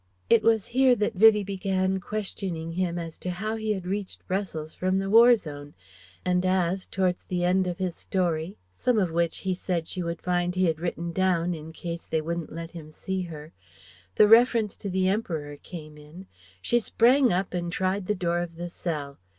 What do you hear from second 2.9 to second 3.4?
as to